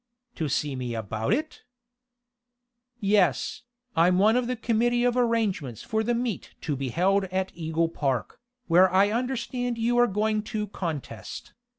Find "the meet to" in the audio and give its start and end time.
6.03-6.75